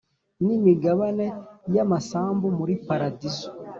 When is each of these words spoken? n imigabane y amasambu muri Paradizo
n 0.45 0.47
imigabane 0.57 1.25
y 1.75 1.79
amasambu 1.85 2.45
muri 2.57 2.73
Paradizo 2.87 3.47